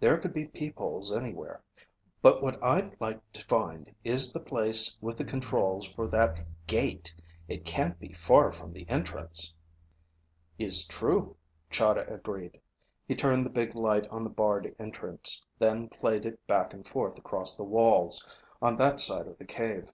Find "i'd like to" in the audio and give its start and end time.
2.64-3.44